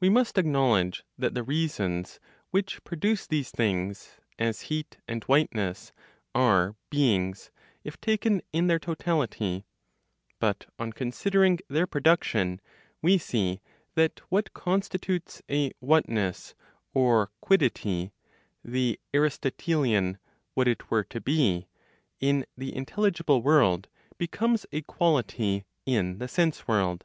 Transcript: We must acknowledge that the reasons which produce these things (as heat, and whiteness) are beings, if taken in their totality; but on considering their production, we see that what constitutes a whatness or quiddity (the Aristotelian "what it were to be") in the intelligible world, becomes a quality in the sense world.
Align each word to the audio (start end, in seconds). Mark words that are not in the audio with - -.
We 0.00 0.08
must 0.08 0.38
acknowledge 0.38 1.04
that 1.16 1.34
the 1.34 1.44
reasons 1.44 2.18
which 2.50 2.82
produce 2.82 3.28
these 3.28 3.52
things 3.52 4.16
(as 4.40 4.62
heat, 4.62 4.96
and 5.06 5.22
whiteness) 5.22 5.92
are 6.34 6.74
beings, 6.90 7.52
if 7.84 8.00
taken 8.00 8.42
in 8.52 8.66
their 8.66 8.80
totality; 8.80 9.64
but 10.40 10.66
on 10.80 10.92
considering 10.92 11.60
their 11.68 11.86
production, 11.86 12.60
we 13.00 13.18
see 13.18 13.60
that 13.94 14.20
what 14.30 14.52
constitutes 14.52 15.40
a 15.48 15.70
whatness 15.80 16.56
or 16.92 17.30
quiddity 17.40 18.10
(the 18.64 18.98
Aristotelian 19.14 20.18
"what 20.54 20.66
it 20.66 20.90
were 20.90 21.04
to 21.04 21.20
be") 21.20 21.68
in 22.18 22.46
the 22.56 22.74
intelligible 22.74 23.42
world, 23.42 23.86
becomes 24.18 24.66
a 24.72 24.82
quality 24.82 25.64
in 25.86 26.18
the 26.18 26.26
sense 26.26 26.66
world. 26.66 27.04